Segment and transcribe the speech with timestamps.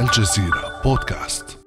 [0.00, 1.58] الجزيرة بودكاست.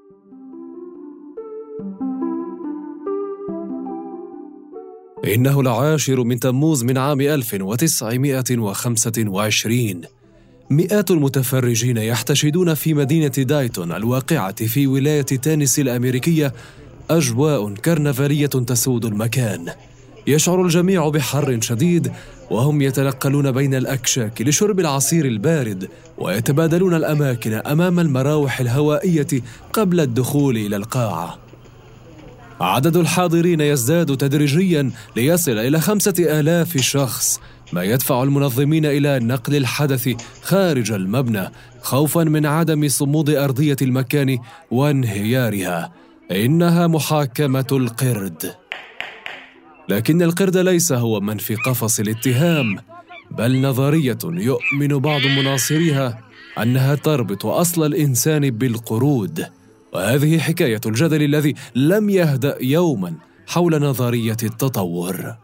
[5.26, 10.02] إنه العاشر من تموز من عام 1925
[10.70, 16.54] مئات المتفرجين يحتشدون في مدينة دايتون الواقعة في ولاية تينيسي الأمريكية
[17.10, 19.66] أجواء كرنفالية تسود المكان.
[20.28, 22.12] يشعر الجميع بحر شديد
[22.52, 29.28] وهم يتنقلون بين الأكشاك لشرب العصير البارد ويتبادلون الأماكن أمام المراوح الهوائية
[29.74, 31.38] قبل الدخول إلى القاعة.
[32.62, 37.40] عدد الحاضرين يزداد تدريجيا ليصل إلى خمسة آلاف شخص
[37.74, 40.10] ما يدفع المنظمين إلى نقل الحدث
[40.42, 44.38] خارج المبنى خوفا من عدم صمود أرضية المكان
[44.72, 45.92] وانهيارها.
[46.32, 48.52] إنها محاكمة القرد.
[49.90, 52.76] لكن القرد ليس هو من في قفص الاتهام
[53.32, 56.22] بل نظرية يؤمن بعض مناصريها
[56.62, 59.46] أنها تربط أصل الإنسان بالقرود.
[59.94, 63.14] وهذه حكاية الجدل الذي لم يهدأ يوما
[63.48, 65.36] حول نظرية التطور.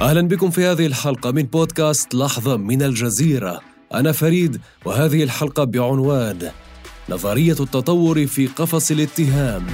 [0.00, 3.60] أهلا بكم في هذه الحلقة من بودكاست لحظة من الجزيرة.
[3.94, 6.50] أنا فريد وهذه الحلقة بعنوان
[7.10, 9.66] نظرية التطور في قفص الاتهام.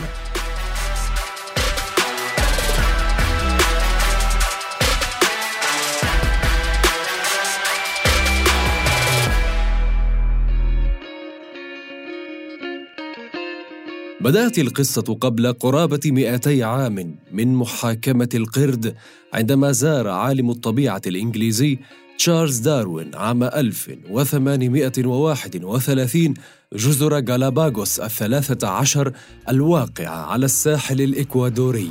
[14.20, 18.94] بدأت القصة قبل قرابة 200 عام من محاكمة القرد
[19.32, 21.78] عندما زار عالم الطبيعة الإنجليزي
[22.18, 26.34] تشارلز داروين عام 1831
[26.72, 29.12] جزر غالاباغوس الثلاثة عشر
[29.48, 31.90] الواقعة على الساحل الإكوادوري.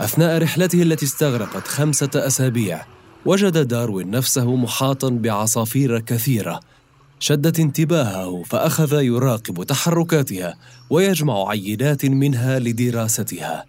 [0.00, 2.86] أثناء رحلته التي استغرقت خمسة أسابيع
[3.26, 6.60] وجد داروين نفسه محاطا بعصافير كثيرة.
[7.18, 10.54] شدت انتباهه فأخذ يراقب تحركاتها
[10.90, 13.64] ويجمع عينات منها لدراستها.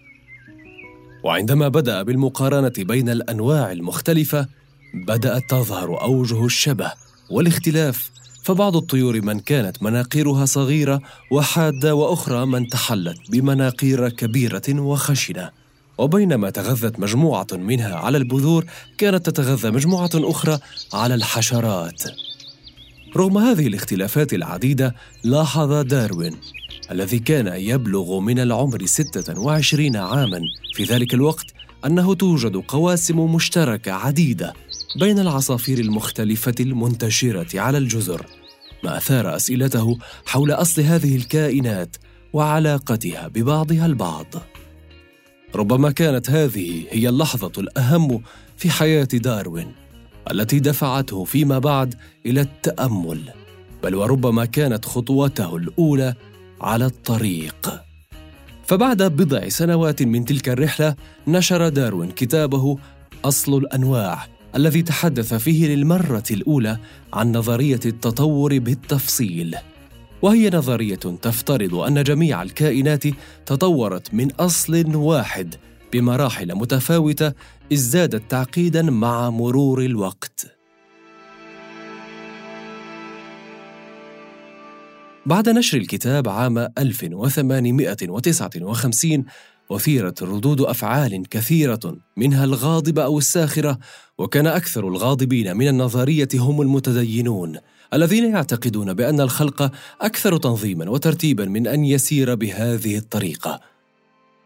[1.24, 4.48] وعندما بدأ بالمقارنة بين الأنواع المختلفة
[4.94, 6.92] بدأت تظهر أوجه الشبه
[7.30, 8.12] والاختلاف
[8.44, 15.50] فبعض الطيور من كانت مناقيرها صغيرة وحادة وأخرى من تحلت بمناقير كبيرة وخشنة.
[15.98, 18.66] وبينما تغذت مجموعة منها على البذور
[18.98, 20.60] كانت تتغذى مجموعة أخرى
[20.94, 22.04] على الحشرات.
[23.18, 26.36] رغم هذه الاختلافات العديدة لاحظ داروين
[26.92, 30.42] الذي كان يبلغ من العمر 26 عاما.
[30.74, 31.46] في ذلك الوقت
[31.86, 34.54] أنه توجد قواسم مشتركة عديدة
[34.98, 38.26] بين العصافير المختلفة المنتشرة على الجزر
[38.84, 41.96] ما أثار أسئلته حول أصل هذه الكائنات
[42.34, 44.26] وعلاقتها ببعضها البعض.
[45.56, 48.22] ربما كانت هذه هي اللحظة الأهم
[48.58, 49.72] في حياة داروين
[50.32, 53.22] التي دفعته فيما بعد إلى التأمل
[53.84, 56.14] بل وربما كانت خطوته الأولى
[56.62, 57.82] على الطريق.
[58.66, 60.96] فبعد بضع سنوات من تلك الرحلة
[61.28, 62.78] نشر داروين كتابه
[63.26, 66.78] أصل الأنواع الذي تحدث فيه للمرة الأولى
[67.14, 69.56] عن نظرية التطور بالتفصيل.
[70.22, 73.04] وهي نظرية تفترض أن جميع الكائنات
[73.46, 75.56] تطورت من أصل واحد
[75.94, 77.34] بمراحل متفاوتة
[77.74, 80.58] ازدادت تعقيدا مع مرور الوقت.
[85.26, 89.26] بعد نشر الكتاب عام 1859
[89.72, 93.78] أثيرت ردود أفعال كثيرة منها الغاضبة أو الساخرة
[94.18, 97.58] وكان أكثر الغاضبين من النظرية هم المتدينون
[97.94, 103.60] الذين يعتقدون بأن الخلق أكثر تنظيما وترتيبا من أن يسير بهذه الطريقة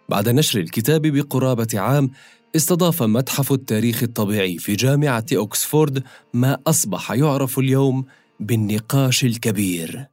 [0.09, 2.11] بعد نشر الكتاب بقرابة عام
[2.55, 8.05] استضاف متحف التاريخ الطبيعي في جامعة أكسفورد ما أصبح يعرف اليوم
[8.39, 10.05] بالنقاش الكبير.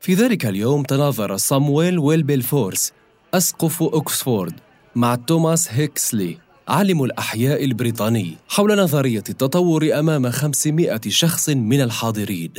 [0.00, 2.92] في ذلك اليوم تناظر صامويل ويلبلفورس
[3.34, 4.54] أسقف أكسفورد
[4.94, 12.52] مع توماس هيكسلي عالم الأحياء البريطاني حول نظرية التطور أمام 500 شخص من الحاضرين.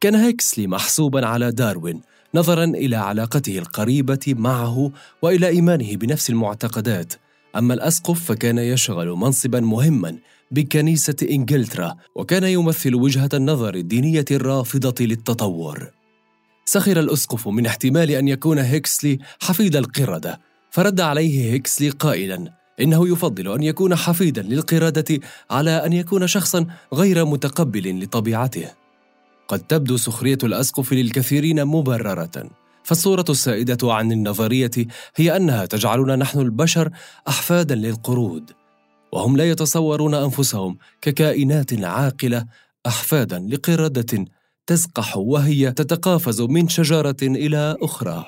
[0.00, 2.00] كان هيكسلي محسوبا على داروين
[2.34, 4.92] نظرا إلى علاقته القريبة معه
[5.22, 7.14] وإلى إيمانه بنفس المعتقدات
[7.56, 10.18] أما الأسقف فكان يشغل منصبا مهما
[10.50, 15.90] بكنيسة إنجلترا وكان يمثل وجهة النظر الدينية الرافضة للتطور
[16.64, 20.40] سخر الأسقف من احتمال أن يكون هيكسلي حفيد القردة.
[20.70, 25.20] فرد عليه هيكسلي قائلا إنه يفضل أن يكون حفيدا للقردة
[25.50, 28.70] على أن يكون شخصا غير متقبل لطبيعته.
[29.48, 32.50] قد تبدو سخرية الأسقف للكثيرين مبررة.
[32.82, 34.70] فالصورة السائدة عن النظرية
[35.16, 36.90] هي أنها تجعلنا نحن البشر
[37.28, 38.50] أحفادا للقرود.
[39.12, 42.46] وهم لا يتصورون أنفسهم ككائنات عاقلة
[42.86, 44.24] أحفادا لقردة
[44.66, 48.24] تزقح وهي تتقافز من شجرة إلى أخرى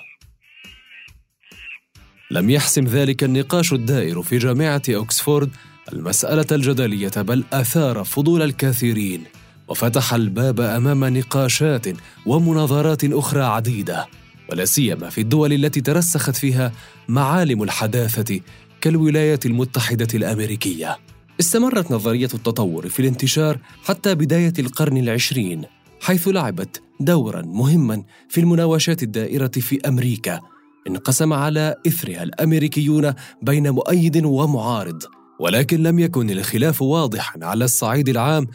[2.31, 5.50] لم يحسم ذلك النقاش الدائر في جامعة أوكسفورد
[5.93, 9.25] المسألة الجدلية بل أثار فضول الكثيرين
[9.69, 11.87] وفتح الباب أمام نقاشات
[12.27, 14.06] ومناظرات أخرى عديدة
[14.50, 16.73] ولا سيما في الدول التي ترسخت فيها
[17.09, 18.41] معالم الحداثة
[18.81, 20.99] كالولايات المتحدة الأمريكية.
[21.41, 25.65] استمرت نظرية التطور في الانتشار حتى بداية القرن العشرين،
[26.00, 30.40] حيث لعبت دورا مهما في المناوشات الدائرة في أمريكا.
[30.88, 33.12] انقسم على إثرها الأمريكيون
[33.43, 35.02] بين مؤيد ومعارض،
[35.40, 38.46] ولكن لم يكن الخلاف واضحا على الصعيد العام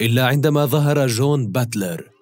[0.00, 2.14] إلا عندما ظهر جون باتلر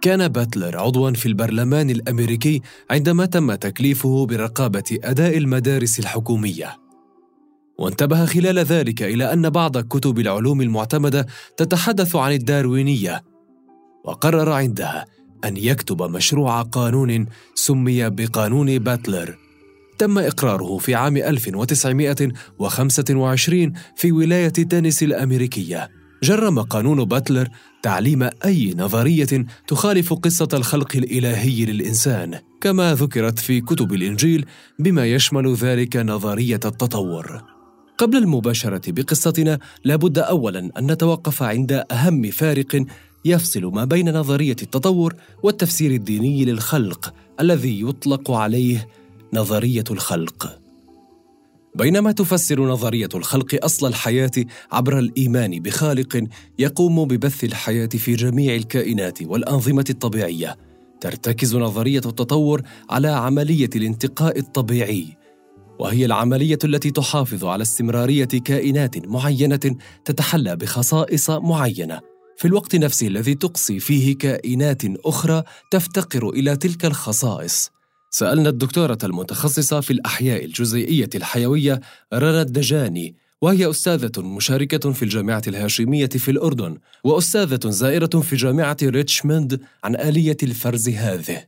[0.00, 6.76] كان باتلر عضوا في البرلمان الأمريكي عندما تم تكليفه برقابة أداء المدارس الحكومية
[7.78, 11.26] وانتبه خلال ذلك إلى أن بعض كتب العلوم المعتمدة
[11.56, 13.22] تتحدث عن الداروينية
[14.04, 15.06] وقرر عندها
[15.44, 19.38] أن يكتب مشروع قانون سمي بقانون باتلر.
[19.98, 25.90] تم إقراره في عام 1925 في ولاية تينيسي الأمريكية.
[26.22, 27.48] جرم قانون باتلر
[27.82, 34.46] تعليم أي نظرية تخالف قصة الخلق الإلهي للإنسان كما ذكرت في كتب الإنجيل
[34.78, 37.42] بما يشمل ذلك نظرية التطور.
[37.98, 42.84] قبل المباشرة بقصتنا لابد اولا أن نتوقف عند أهم فارق
[43.24, 48.88] يفصل ما بين نظرية التطور والتفسير الديني للخلق الذي يطلق عليه
[49.34, 50.60] نظرية الخلق.
[51.74, 54.30] بينما تفسر نظرية الخلق أصل الحياة
[54.72, 56.24] عبر الإيمان بخالق
[56.58, 60.56] يقوم ببث الحياة في جميع الكائنات والأنظمة الطبيعية.
[61.00, 65.06] ترتكز نظرية التطور على عملية الانتقاء الطبيعي
[65.78, 72.09] وهي العملية التي تحافظ على استمرارية كائنات معينة تتحلى بخصائص معينة.
[72.40, 77.70] في الوقت نفسه الذي تقصي فيه كائنات أخرى تفتقر إلى تلك الخصائص.
[78.10, 81.80] سألنا الدكتورة المتخصصة في الأحياء الجزيئية الحيوية
[82.14, 89.60] رنا الدجاني وهي أستاذة مشاركة في الجامعة الهاشمية في الأردن وأستاذة زائرة في جامعة ريتشموند
[89.84, 91.44] عن آلية الفرز هذه.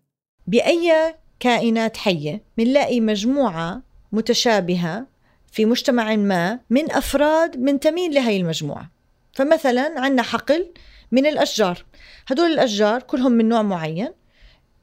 [0.46, 5.06] بأي كائنات حية بنلاقي مجموعة متشابهة
[5.52, 9.01] في مجتمع ما من أفراد منتمين لهي المجموعة؟
[9.32, 10.72] فمثلا عندنا حقل
[11.12, 11.84] من الأشجار.
[12.26, 14.12] هدول الأشجار كلهم من نوع معين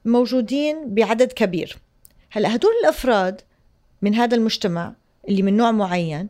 [0.04, 1.78] موجودين بعدد كبير.
[2.30, 3.40] هلا هدول الأفراد
[4.02, 4.92] من هذا المجتمع
[5.28, 6.28] اللي من نوع معين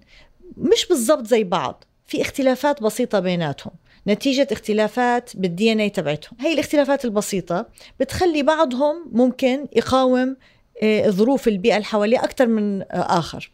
[0.57, 3.73] مش بالضبط زي بعض في اختلافات بسيطة بيناتهم.
[4.07, 6.37] نتيجة اختلافات بالدي ان اي تبعتهم.
[6.41, 7.67] هي الاختلافات البسيطة
[8.01, 10.37] بتخلي بعضهم ممكن يقاوم
[10.83, 12.87] آه، ظروف البيئة اللي حواليه أكثر من آه،
[13.19, 13.51] آخر.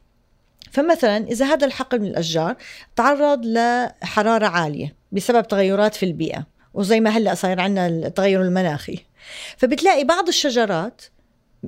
[0.76, 2.56] فمثلا إذا هذا الحقل من الأشجار
[2.96, 8.98] تعرض لحرارة عالية بسبب تغيرات في البيئة وزي ما هلأ صاير عندنا التغير المناخي.
[9.56, 11.02] فبتلاقي بعض الشجرات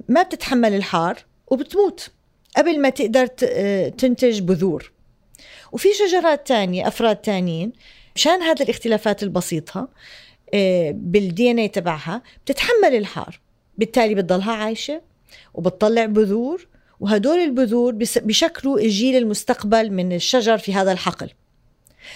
[0.08, 2.10] ما بتتحمل الحار وبتموت
[2.56, 3.26] قبل ما تقدر
[3.88, 4.92] تنتج بذور.
[5.72, 7.72] وفي شجرات تانية أفراد تانيين
[8.16, 9.88] مشان هذه الاختلافات البسيطة
[10.54, 13.40] آه، بالدي إن اي تبعها بتتحمل الحار.
[13.78, 15.02] بالتالي بتضلها عايشة
[15.54, 16.68] وبتطلع بذور
[17.00, 21.30] وهدول البذور بشكلوا الجيل المستقبل من الشجر في هذا الحقل.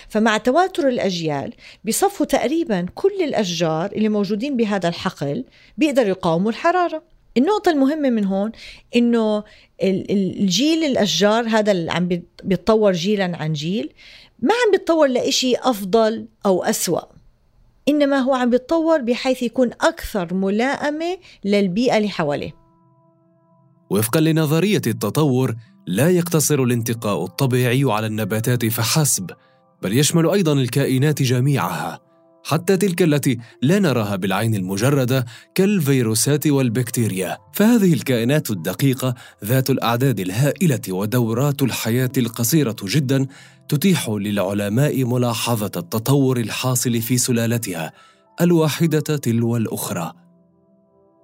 [0.08, 1.52] فمع تواتر الأجيال
[1.84, 5.44] بصفوا تقريبا كل الأشجار اللي موجودين بهذا الحقل
[5.78, 7.02] بيقدروا يقاوموا الحرارة.
[7.36, 8.52] النقطة المهمة من هون
[8.96, 9.44] إنه
[9.82, 12.08] الجيل الأشجار هذا اللي عم
[12.44, 13.92] بيتطور جيلا عن جيل
[14.38, 17.02] ما عم بيتطور لإشي أفضل أو أسوأ.
[17.88, 22.61] إنما هو عم بيتطور بحيث يكون أكثر ملائمة للبيئة اللي حواليه.
[23.92, 25.54] وفقا لنظرية التطور
[25.86, 29.30] لا يقتصر الانتقاء الطبيعي على النباتات فحسب
[29.82, 32.00] بل يشمل أيضا الكائنات جميعها.
[32.44, 37.38] حتى تلك التي لا نراها بالعين المجردة كالفيروسات والبكتيريا.
[37.52, 43.26] فهذه الكائنات الدقيقة ذات الأعداد الهائلة ودورات الحياة القصيرة جدا
[43.68, 47.92] تتيح للعلماء ملاحظة التطور الحاصل في سلالتها
[48.40, 50.12] الواحدة تلو الأخرى.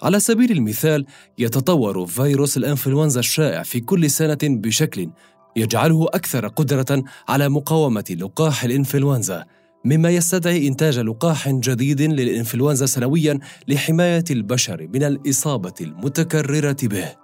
[0.02, 1.06] على سبيل المثال
[1.38, 5.10] يتطور فيروس الإنفلونزا الشائع في كل سنة بشكل
[5.56, 9.44] يجعله أكثر قدرة على مقاومة لقاح الإنفلونزا
[9.84, 13.38] مما يستدعي إنتاج لقاح جديد للإنفلونزا سنويا
[13.68, 17.14] لحماية البشر من الإصابة المتكررة به.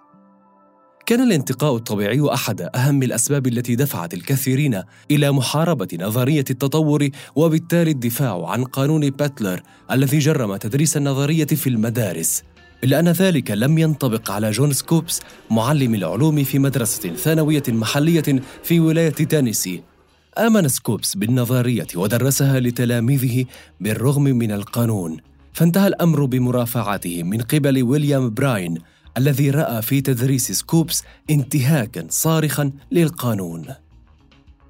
[1.06, 8.48] كان الانتقاء الطبيعي أحد أهم الأسباب التي دفعت الكثيرين إلى محاربة نظرية التطور وبالتالي الدفاع
[8.48, 12.42] عن قانون باتلر الذي جرم تدريس النظرية في المدارس.
[12.84, 18.80] إلا أن ذلك لم ينطبق على جون سكوبس معلم العلوم في مدرسة ثانوية محلية في
[18.80, 19.82] ولاية تينيسي
[20.38, 23.44] آمن سكوبس بالنظرية ودرسها لتلاميذه
[23.80, 25.16] بالرغم من القانون.
[25.52, 28.78] فانتهى الأمر بمرافعته من قبل ويليام براين
[29.18, 33.66] الذي رأى في تدريس سكوبس انتهاكا صارخا للقانون.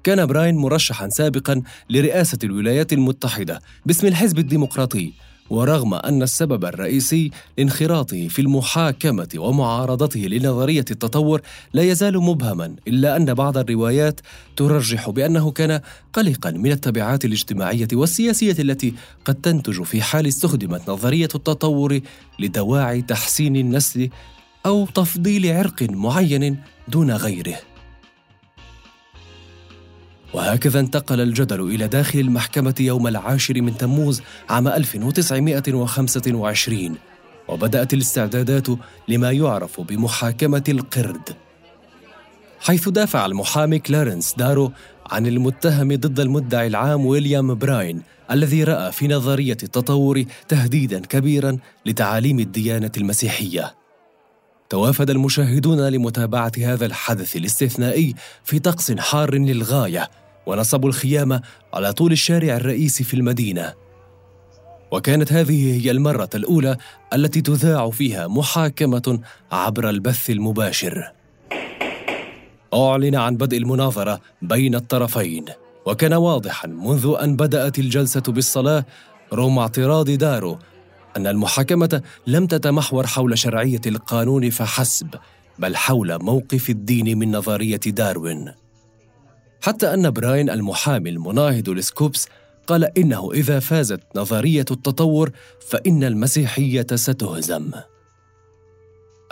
[0.03, 5.13] كان براين مرشحا سابقا لرئاسة الولايات المتحدة باسم الحزب الديمقراطي
[5.49, 11.41] ورغم أن السبب الرئيسي لانخراطه في المحاكمة ومعارضته لنظرية التطور
[11.73, 14.21] لا يزال مبهما إلا أن بعض الروايات
[14.55, 15.81] ترجح بأنه كان
[16.13, 18.93] قلقا من التبعات الاجتماعية والسياسية التي
[19.25, 21.99] قد تنتج في حال استخدمت نظرية التطور
[22.39, 24.09] لدواعي تحسين النسل
[24.65, 27.74] أو تفضيل عرق معين دون غيره.
[30.35, 36.95] وهكذا انتقل الجدل إلى داخل المحكمة يوم العاشر من تموز عام 1925
[37.47, 38.67] وبدأت الاستعدادات
[39.07, 41.35] لما يعرف بمحاكمة القرد.
[42.59, 44.71] حيث دافع المحامي كلارنس دارو
[45.11, 48.01] عن المتهم ضد المدعي العام ويليام براين
[48.31, 53.75] الذي رأى في نظرية التطور تهديدا كبيرا لتعاليم الديانة المسيحية.
[54.69, 60.09] توافد المشاهدون لمتابعة هذا الحدث الاستثنائي في طقس حار للغاية
[60.45, 61.41] ونصبوا الخيام
[61.73, 63.73] على طول الشارع الرئيسي في المدينة.
[64.91, 66.77] وكانت هذه هي المرة الأولى
[67.13, 69.19] التي تذاع فيها محاكمة
[69.51, 71.11] عبر البث المباشر.
[72.73, 75.45] أعلن عن بدء المناظرة بين الطرفين
[75.85, 78.85] وكان واضحا منذ أن بدأت الجلسة بالصلاة
[79.33, 80.59] رغم اعتراض دارو
[81.17, 85.07] أن المحاكمة لم تتمحور حول شرعية القانون فحسب
[85.59, 88.51] بل حول موقف الدين من نظرية داروين.
[89.65, 92.27] حتى أن براين المحامي المناهض لسكوبس
[92.67, 95.31] قال إنه إذا فازت نظرية التطور
[95.69, 97.71] فإن المسيحية ستهزم.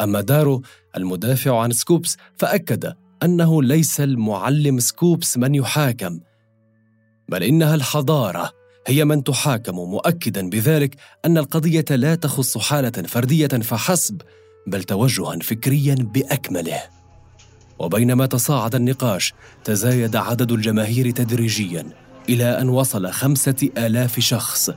[0.02, 0.62] أما دارو
[0.98, 6.20] المدافع عن سكوبس فأكد أنه ليس المعلم سكوبس من يحاكم،
[7.30, 8.52] بل إنها الحضارة
[8.88, 14.22] هي من تحاكم مؤكدا بذلك أن القضية لا تخص حالة فردية فحسب،
[14.68, 17.03] بل توجها فكريا بأكمله.
[17.80, 21.86] وبينما تصاعد النقاش تزايد عدد الجماهير تدريجيا
[22.30, 24.72] إلى أن وصل خمسة آلاف شخص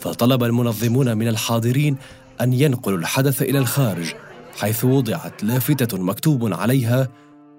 [0.00, 1.96] فطلب المنظمون من الحاضرين
[2.40, 4.14] أن ينقلوا الحدث إلى الخارج
[4.58, 7.08] حيث وضعت لافتة مكتوب عليها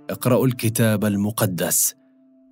[0.09, 1.95] اقرأوا الكتاب المقدس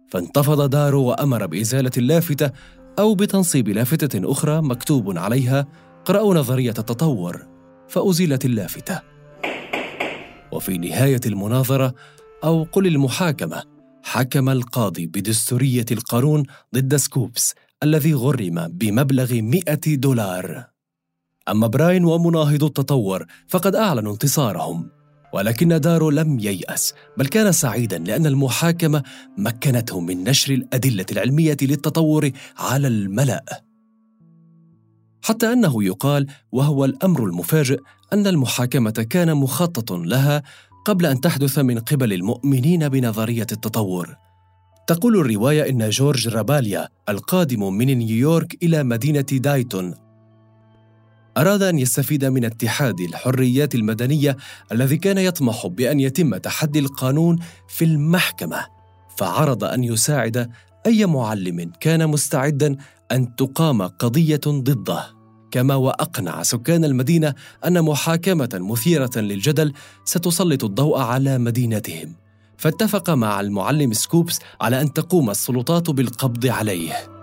[0.07, 2.51] فانتفض دارو وأمر بإزالة اللافتة
[2.99, 5.67] أو بتنصيب لافتة أخرى مكتوب عليها
[6.01, 7.47] اقرأوا نظرية التطور
[7.87, 9.01] فأزيلت اللافتة.
[10.51, 11.93] وفي نهاية المناظرة
[12.43, 13.63] أو قل المحاكمة.
[14.03, 16.43] حكم القاضي بدستورية القانون
[16.75, 20.65] ضد سكوبس الذي غرم بمبلغ 100 دولار.
[21.49, 24.89] أما براين ومناهضو التطور فقد أعلنوا انتصارهم.
[25.33, 29.03] ولكن دارو لم ييأس بل كان سعيدا لأن المحاكمة
[29.37, 33.63] مكنته من نشر الأدلة العلمية للتطور على الملأ.
[35.23, 37.79] حتى أنه يقال وهو الأمر المفاجئ
[38.13, 40.43] أن المحاكمة كان مخطط لها
[40.85, 44.15] قبل أن تحدث من قبل المؤمنين بنظرية التطور.
[44.87, 49.93] تقول الرواية إن جورج راباليا القادم من نيويورك إلى مدينة دايتون
[51.37, 54.37] أراد أن يستفيد من اتحاد الحريات المدنية
[54.71, 58.65] الذي كان يطمح بأن يتم تحدي القانون في المحكمة،
[59.17, 60.49] فعرض أن يساعد
[60.85, 62.75] أي معلم كان مستعدا
[63.11, 65.20] أن تقام قضية ضده.
[65.51, 67.33] كما وأقنع سكان المدينة
[67.65, 69.73] أن محاكمة مثيرة للجدل
[70.05, 72.15] ستسلط الضوء على مدينتهم.
[72.57, 77.20] فاتفق مع المعلم سكوبس على أن تقوم السلطات بالقبض عليه.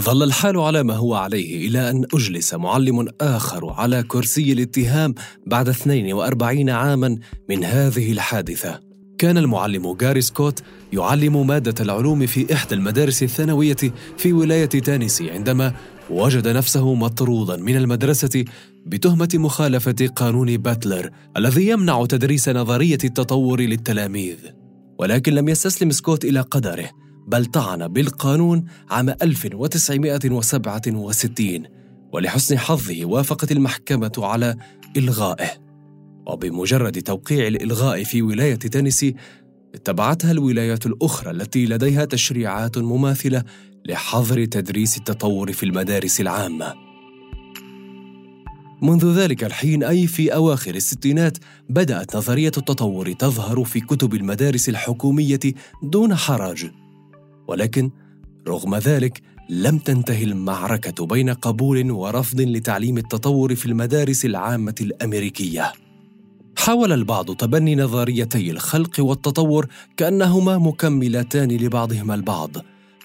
[0.00, 5.14] ظل الحال على ما هو عليه إلى أن أجلس معلم آخر على كرسي الاتهام
[5.46, 8.80] بعد 42 عاما من هذه الحادثة.
[9.18, 10.62] كان المعلم جاري سكوت
[10.92, 13.76] يعلم مادة العلوم في إحدى المدارس الثانوية
[14.16, 15.72] في ولاية تانيسي عندما
[16.10, 18.44] وجد نفسه مطرودا من المدرسة
[18.86, 24.36] بتهمة مخالفة قانون باتلر الذي يمنع تدريس نظرية التطور للتلاميذ.
[24.98, 27.05] ولكن لم يستسلم سكوت إلى قدره.
[27.26, 31.62] بل طعن بالقانون عام 1967
[32.12, 34.56] ولحسن حظه وافقت المحكمة على
[34.96, 35.50] إلغائه.
[36.26, 39.14] وبمجرد توقيع الإلغاء في ولاية تينيسي
[39.74, 43.44] اتبعتها الولايات الأخرى التي لديها تشريعات مماثلة
[43.86, 46.74] لحظر تدريس التطور في المدارس العامة.
[48.82, 51.38] منذ ذلك الحين أي في أواخر الستينات
[51.70, 55.40] بدأت نظرية التطور تظهر في كتب المدارس الحكومية
[55.82, 56.66] دون حرج
[57.48, 57.90] ولكن
[58.48, 65.72] رغم ذلك لم تنتهي المعركة بين قبول ورفض لتعليم التطور في المدارس العامة الأمريكية.
[66.58, 72.50] حاول البعض تبني نظريتي الخلق والتطور كأنهما مكملتان لبعضهما البعض،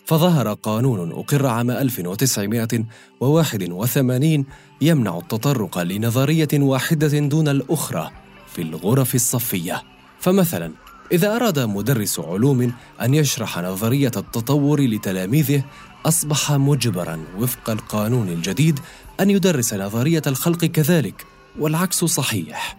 [0.06, 4.46] فظهر قانون أقر عام 1981
[4.82, 8.12] يمنع التطرق لنظرية واحدة دون الأخرى
[8.48, 9.84] في الغرف الصفية.
[10.20, 10.72] فمثلا
[11.12, 15.64] إذا أراد مدرس علوم أن يشرح نظرية التطور لتلاميذه
[16.06, 18.80] أصبح مجبرا وفق القانون الجديد
[19.20, 21.26] أن يدرس نظرية الخلق كذلك
[21.60, 22.78] والعكس صحيح.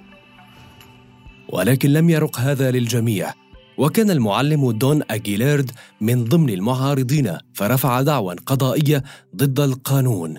[1.49, 3.33] ولكن لم يرق هذا للجميع
[3.79, 5.71] وكان المعلم دون أجيليرد
[6.01, 9.03] من ضمن المعارضين فرفع دعوى قضائية
[9.37, 10.39] ضد القانون.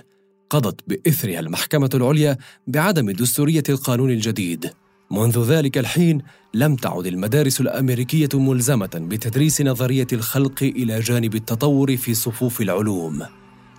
[0.49, 4.73] قضت بإثرها المحكمة العليا بعدم دستورية القانون الجديد.
[5.11, 6.21] منذ ذلك الحين
[6.53, 13.23] لم تعد المدارس الأمريكية ملزمة بتدريس نظرية الخلق إلى جانب التطور في صفوف العلوم.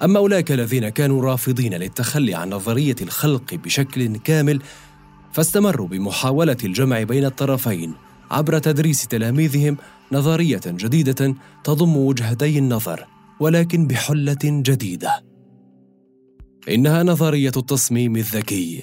[0.02, 4.62] أما أولئك الذين كانوا رافضين للتخلي عن نظرية الخلق بشكل كامل
[5.32, 7.94] فاستمروا بمحاولة الجمع بين الطرفين
[8.30, 9.76] عبر تدريس تلاميذهم
[10.12, 13.06] نظرية جديدة تضم وجهتي النظر
[13.40, 15.24] ولكن بحلة جديدة.
[16.68, 18.82] إنها نظرية التصميم الذكي.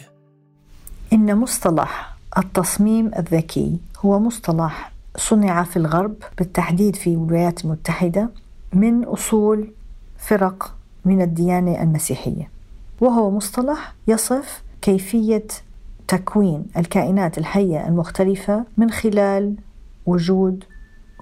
[1.14, 8.30] إن مصطلح التصميم الذكي هو مصطلح صنع في الغرب بالتحديد في الولايات المتحدة
[8.74, 9.72] من أصول
[10.18, 12.50] فرق من الديانة المسيحية
[13.02, 15.48] وهو مصطلح يصف كيفية
[16.08, 19.56] تكوين الكائنات الحية المختلفة من خلال
[20.06, 20.64] وجود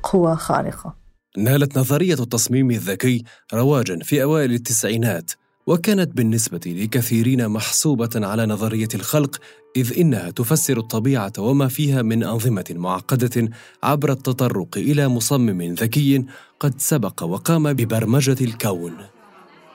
[0.04, 0.96] قوى خارقة.
[1.38, 3.24] نالت نظرية التصميم الذكي
[3.54, 5.32] رواجا في أوائل التسعينات.
[5.70, 9.38] وكانت بالنسبة لكثيرين محسوبة على نظرية الخلق
[9.76, 13.50] إذ إنها تفسر الطبيعة وما فيها من أنظمة معقدة
[13.84, 16.26] عبر التطرق إلى مصمم ذكي
[16.60, 18.94] قد سبق وقام ببرمجة الكون.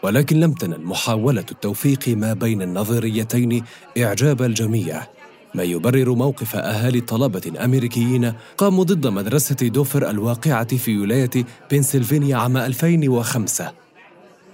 [0.03, 3.65] ولكن لم تنل محاولة التوفيق ما بين النظريتين
[3.99, 5.07] إعجاب الجميع،
[5.55, 12.57] ما يبرر موقف أهالي طلبة أمريكيين قاموا ضد مدرسة دوفر الواقعة في ولاية بنسلفانيا عام
[12.57, 13.73] 2005.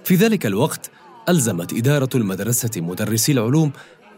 [0.03, 0.91] في ذلك الوقت
[1.29, 3.71] ألزمت إدارة المدرسة مدرسي العلوم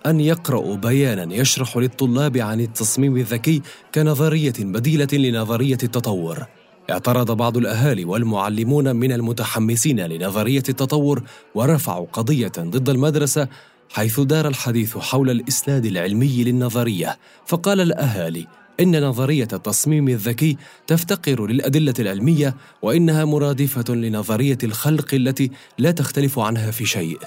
[0.05, 3.61] أن يقرأوا بيانا يشرح للطلاب عن التصميم الذكي
[3.95, 6.45] كنظرية بديلة لنظرية التطور.
[6.89, 11.23] اعترض بعض الأهالي والمعلمون من المتحمسين لنظرية التطور
[11.55, 13.47] ورفعوا قضية ضد المدرسة
[13.89, 18.47] حيث دار الحديث حول الإسناد العلمي للنظرية، فقال الأهالي
[18.79, 20.57] إن نظرية التصميم الذكي
[20.88, 27.19] تفتقر للأدلة العلمية وإنها مرادفة لنظرية الخلق التي لا تختلف عنها في شيء.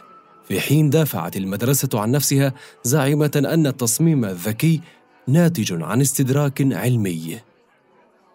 [0.49, 2.53] في حين دافعت المدرسة عن نفسها
[2.85, 4.81] زاعمة أن التصميم الذكي
[5.29, 7.39] ناتج عن استدراك علمي.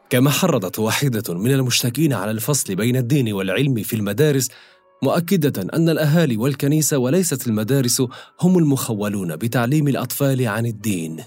[0.10, 4.50] كما حرضت واحدة من المشتكين على الفصل بين الدين والعلم في المدارس
[5.04, 8.04] مؤكدة أن الأهالي والكنيسة وليست المدارس
[8.41, 11.17] هم المخولون بتعليم الأطفال عن الدين.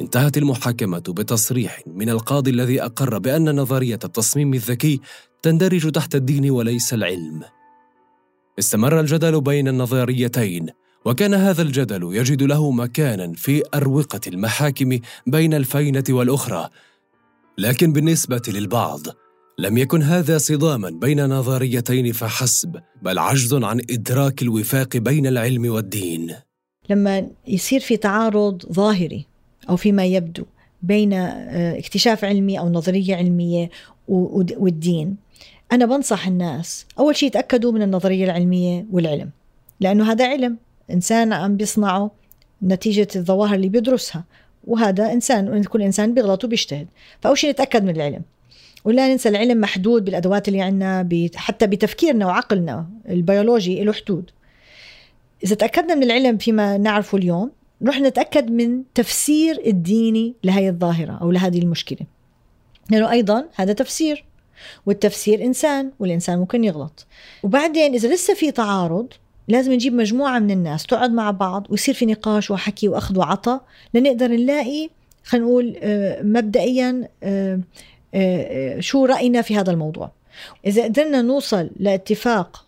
[0.00, 5.00] انتهت المحاكمة بتصريح من القاضي الذي أقر بأن نظرية التصميم الذكي
[5.42, 7.42] تندرج تحت الدين وليس العلم.
[8.58, 10.66] استمر الجدل بين النظريتين
[11.04, 16.68] وكان هذا الجدل يجد له مكانا في أروقة المحاكم بين الفينة والأخرى
[17.58, 19.00] لكن بالنسبة للبعض
[19.58, 26.34] لم يكن هذا صداما بين نظريتين فحسب بل عجز عن إدراك الوفاق بين العلم والدين
[26.90, 29.26] لما يصير في تعارض ظاهري
[29.68, 30.44] أو فيما يبدو
[30.82, 33.70] بين آه، اكتشاف علمي أو نظرية علمية
[34.08, 35.16] والدين.
[35.72, 39.30] أنا بنصح الناس أول شيء يتأكدوا من النظرية العلمية والعلم
[39.80, 40.56] لأنه هذا علم.
[40.90, 42.10] إنسان عم بيصنعه
[42.62, 44.24] نتيجة الظواهر اللي بيدرسها
[44.66, 46.86] وهذا إنسان كل إنسان بيغلط وبيجتهد.
[47.20, 48.22] فأول شيء نتأكد من العلم.
[48.84, 52.86] ولا ننسى العلم محدود بالأدوات اللي عندنا حتى بتفكيرنا وعقلنا.
[53.08, 54.30] البيولوجي له حدود.
[55.44, 57.50] إذا تأكدنا من العلم فيما نعرفه اليوم
[57.82, 62.06] نروح نتأكد من تفسير الديني لهي الظاهرة أو لهذه المشكلة.
[62.90, 64.24] لأنه أيضا هذا تفسير
[64.86, 67.06] والتفسير إنسان والإنسان ممكن يغلط.
[67.42, 69.08] وبعدين إذا لسه في تعارض
[69.48, 74.30] لازم نجيب مجموعة من الناس تقعد مع بعض ويصير في نقاش وحكي وأخذ وعطاء لنقدر
[74.30, 74.88] نلاقي
[75.24, 77.60] خلينا نقول آه، مبدئيا آه،
[78.14, 80.10] آه، شو رأينا في هذا الموضوع.
[80.66, 82.65] إذا قدرنا نوصل لاتفاق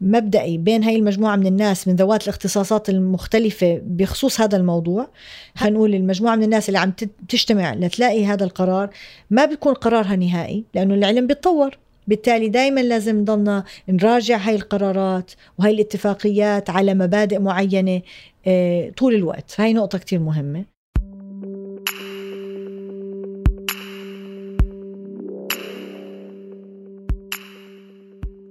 [0.00, 5.08] مبدئي بين هاي المجموعة من الناس من ذوات الاختصاصات المختلفة بخصوص هذا الموضوع
[5.56, 6.92] هنقول المجموعة من الناس اللي عم
[7.28, 8.90] تجتمع لتلاقي هذا القرار
[9.30, 11.78] ما بيكون قرارها نهائي لأنه العلم بيتطور.
[12.08, 18.02] بالتالي دائما لازم نضلنا نراجع هاي القرارات وهي الاتفاقيات على مبادئ معينة
[18.46, 19.54] آه، طول الوقت.
[19.58, 20.64] هاي نقطة كتير مهمة.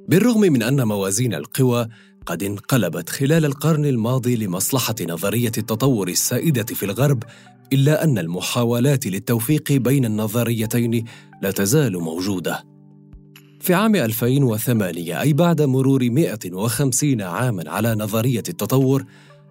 [0.10, 1.88] بالرغم من أن موازين القوى
[2.26, 7.24] قد انقلبت خلال القرن الماضي لمصلحة نظرية التطور السائدة في الغرب
[7.74, 11.06] إلا أن المحاولات للتوفيق بين النظريتين
[11.41, 12.63] لا تزال موجودة.
[13.60, 19.04] في عام 2008 أي بعد مرور 150 عاماً على نظرية التطور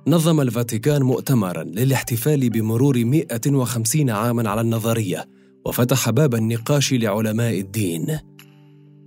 [0.07, 5.29] نظم الفاتيكان مؤتمراً للاحتفال بمرور 150 عاماً على النظرية
[5.66, 8.18] وفتح باب النقاش لعلماء الدين.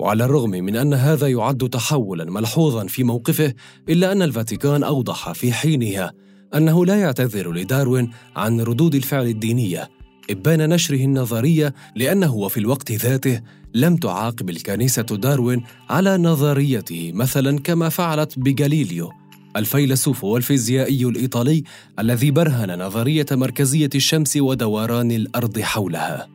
[0.01, 3.53] وعلى الرغم من أن هذا يعد تحولاً ملحوظاً في موقفه
[3.89, 6.13] إلا أن الفاتيكان أوضح في حينها
[6.55, 9.89] أنه لا يعتذر لداروين عن ردود الفعل الدينية
[10.29, 13.41] إبان نشره النظرية لأنه وفي الوقت ذاته
[13.73, 19.11] لم تعاقب الكنيسة داروين على نظريته مثلا كما فعلت بجاليليو
[19.55, 21.63] الفيلسوف والفيزيائي الإيطالي
[21.99, 26.27] الذي برهن نظرية مركزية الشمس ودوران الأرض حولها.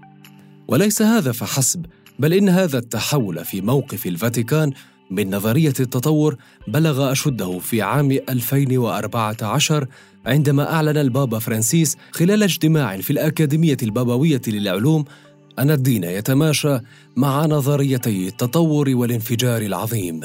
[0.69, 1.87] وليس هذا فحسب
[2.19, 4.73] بل إن هذا التحول في موقف الفاتيكان
[5.11, 6.37] من نظرية التطور
[6.69, 9.87] بلغ أشده في عام 2014
[10.27, 15.05] عندما أعلن البابا فرانسيس خلال اجتماع في الأكاديمية البابوية للعلوم
[15.59, 16.79] أن الدين يتماشى
[17.17, 20.21] مع نظريتي التطور والانفجار العظيم.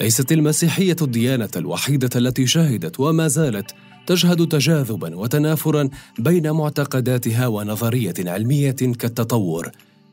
[0.00, 3.74] ليست المسيحية الديانة الوحيدة التي شهدت وما زالت
[4.06, 5.88] تشهد تجاذبا وتنافرا
[6.18, 9.70] بين معتقداتها ونظرية علمية كالتطور،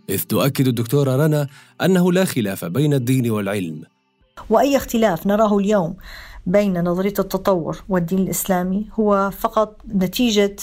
[0.10, 1.48] إذ تؤكد الدكتورة رنا
[1.82, 3.84] أنه لا خلاف بين الدين والعلم.
[4.50, 5.96] وأي اختلاف نراه اليوم
[6.46, 10.56] بين نظرية التطور والدين الإسلامي هو فقط نتيجة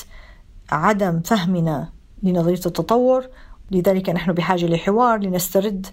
[0.70, 1.88] عدم فهمنا
[2.22, 3.26] لنظرية التطور
[3.70, 5.86] لذلك نحن بحاجة لحوار لنسترد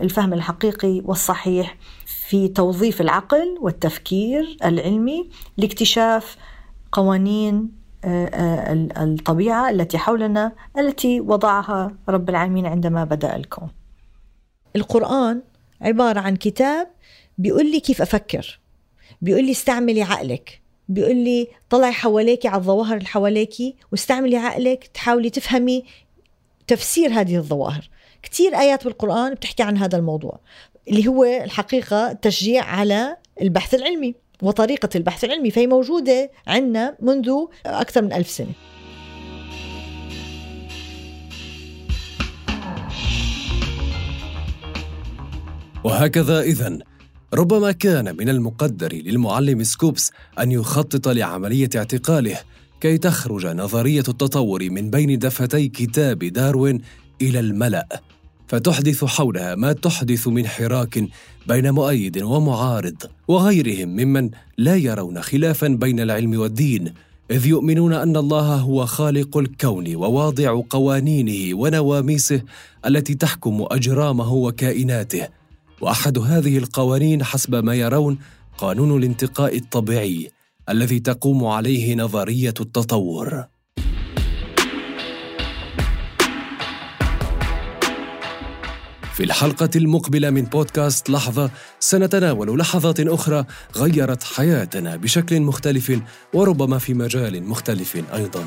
[0.00, 6.36] الفهم الحقيقي والصحيح في توظيف العقل والتفكير العلمي لاكتشاف
[6.92, 13.68] قوانين الطبيعة التي حولنا التي وضعها رب العالمين عندما بدأ الكون.
[14.76, 15.42] القرآن
[15.80, 16.88] عبارة عن كتاب
[17.38, 18.60] بيقول لي كيف أفكر
[19.22, 23.54] بيقول لي استعملي عقلك بيقول لي طلعي حواليك على الظواهر اللي حواليك
[23.92, 25.84] واستعملي عقلك تحاولي تفهمي
[26.66, 27.90] تفسير هذه الظواهر.
[28.22, 30.40] كثير آيات بالقرآن بتحكي عن هذا الموضوع
[30.88, 34.14] اللي هو الحقيقة تشجيع على البحث العلمي.
[34.42, 37.30] وطريقة البحث العلمي فهي موجودة عندنا منذ
[37.66, 38.52] أكثر من ألف سنة.
[45.84, 46.80] وهكذا إذن
[47.34, 52.38] ربما كان من المقدر للمعلم سكوبس أن يخطط لعملية اعتقاله
[52.80, 56.80] كي تخرج نظرية التطور من بين دفتي كتاب داروين
[57.22, 58.09] إلى الملأ.
[58.50, 61.04] فتحدث حولها ما تحدث من حراك
[61.46, 62.96] بين مؤيد ومعارض
[63.28, 66.94] وغيرهم ممن لا يرون خلافا بين العلم والدين
[67.30, 72.42] إذ يؤمنون أن الله هو خالق الكون وواضع قوانينه ونواميسه
[72.86, 75.28] التي تحكم أجرامه وكائناته.
[75.80, 78.18] وأحد هذه القوانين حسب ما يرون
[78.58, 80.30] قانون الانتقاء الطبيعي
[80.68, 83.44] الذي تقوم عليه نظرية التطور.
[89.20, 93.44] في الحلقة المقبلة من بودكاست لحظة سنتناول لحظات أخرى
[93.76, 96.00] غيرت حياتنا بشكل مختلف
[96.34, 98.44] وربما في مجال مختلف أيضا.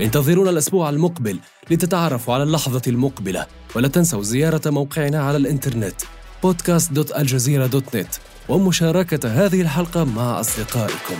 [0.00, 1.38] انتظرونا الأسبوع المقبل
[1.70, 3.46] لتتعرفوا على اللحظة المقبلة
[3.76, 6.02] ولا تنسوا زيارة موقعنا على الإنترنت
[6.46, 8.18] podcast.aljazeera.net
[8.48, 11.16] ومشاركة هذه الحلقة مع أصدقائكم.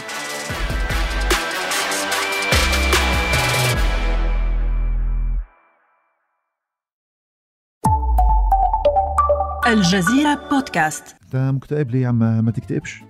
[9.76, 13.02] الجزيرة بودكاست انت مكتئب ليه يا عم؟ ما تكتئبش.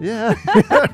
[0.00, 0.28] إيه؟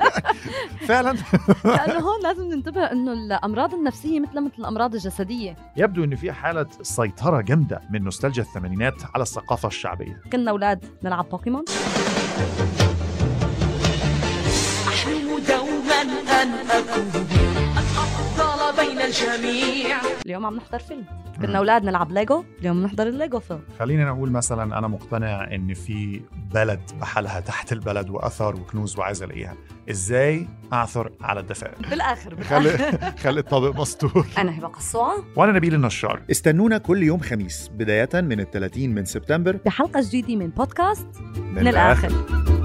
[0.88, 1.16] فعلا.
[1.64, 5.56] لأنه هون لازم ننتبه إنه الأمراض النفسية مثل مثل الأمراض الجسدية.
[5.76, 10.20] يبدو ان في حالة سيطرة جامدة من نوستالجيا الثمانينات على الثقافة الشعبية.
[10.32, 11.64] كنا أولاد نلعب بوكيمون.
[14.88, 16.02] أحلم دوما
[16.42, 17.29] أن أكون
[18.80, 19.96] بين الجميع.
[20.26, 21.04] اليوم عم نحضر فيلم.
[21.40, 23.60] كنا أولاد نلعب ليجو اليوم نحضر الليجو فيلم.
[23.78, 26.20] خلينا نقول مثلا أنا مقتنع إن في
[26.54, 29.56] بلد بحالها تحت البلد واثار وكنوز وعايز ألاقيها.
[29.90, 32.78] إزاي أعثر على الدفاين بالآخر خلي
[33.18, 36.22] خلي الطابق مستور أنا هبة قصوعه وأنا نبيل النشار.
[36.30, 39.56] استنونا كل يوم خميس بداية من ال 30 من سبتمبر.
[39.66, 42.08] بحلقة جديدة من بودكاست من, من الآخر.
[42.08, 42.59] الآخر.